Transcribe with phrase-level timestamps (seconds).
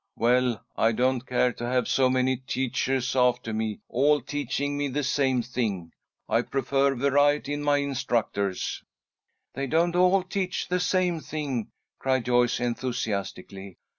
[0.15, 5.03] "Well, I don't care to have so many teachers after me, all teaching me the
[5.03, 5.91] same thing.
[6.27, 8.83] I prefer variety in my instructors."
[9.53, 11.69] "They don't all teach the same thing,"
[11.99, 13.77] cried Joyce, enthusiastically.